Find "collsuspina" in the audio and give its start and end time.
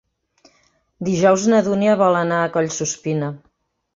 2.57-3.29